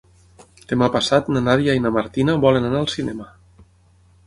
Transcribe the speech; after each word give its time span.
Demà 0.71 0.87
passat 0.95 1.29
na 1.35 1.43
Nàdia 1.49 1.77
i 1.79 1.83
na 1.85 1.93
Martina 1.99 2.37
volen 2.47 2.67
anar 2.71 2.83
al 2.83 2.91
cinema. 2.97 3.31